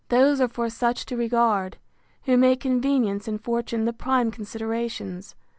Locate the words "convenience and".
2.61-3.39